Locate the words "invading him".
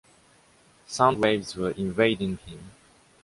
1.77-2.71